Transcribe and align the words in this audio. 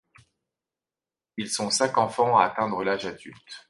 Ils 1.37 1.51
sont 1.51 1.69
cinq 1.69 1.99
enfants 1.99 2.35
à 2.35 2.45
atteindre 2.45 2.83
l'âge 2.83 3.05
adulte. 3.05 3.53